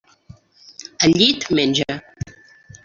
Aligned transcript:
El 1.09 1.15
llit 1.21 1.47
menja. 1.61 2.01